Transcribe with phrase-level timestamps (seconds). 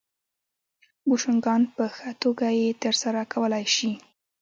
[1.07, 3.91] بوشونګان په ښه توګه یې ترسره کولای شي